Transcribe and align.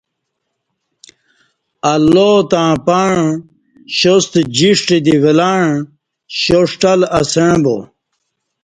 اللہ 1.93 2.31
تݩع 2.51 2.71
پݩع 2.85 3.15
شاستہ 3.97 4.39
جیݜٹ 4.55 4.87
دی 5.05 5.15
ولّاݩع 5.23 5.69
شا 6.39 6.59
ݜٹل 6.71 6.99
اسݩع 7.19 7.55
با 7.63 7.75